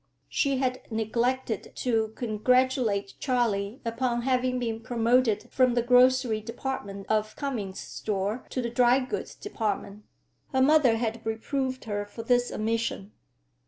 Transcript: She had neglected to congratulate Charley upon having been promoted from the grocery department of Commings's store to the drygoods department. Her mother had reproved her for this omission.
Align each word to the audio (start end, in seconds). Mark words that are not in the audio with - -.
She 0.29 0.57
had 0.57 0.81
neglected 0.89 1.73
to 1.75 2.07
congratulate 2.15 3.13
Charley 3.19 3.81
upon 3.85 4.23
having 4.23 4.57
been 4.57 4.79
promoted 4.81 5.47
from 5.51 5.75
the 5.75 5.83
grocery 5.83 6.41
department 6.41 7.05
of 7.07 7.35
Commings's 7.35 7.83
store 7.87 8.43
to 8.49 8.63
the 8.63 8.71
drygoods 8.71 9.39
department. 9.39 10.03
Her 10.53 10.61
mother 10.63 10.97
had 10.97 11.23
reproved 11.23 11.83
her 11.85 12.03
for 12.07 12.23
this 12.23 12.51
omission. 12.51 13.11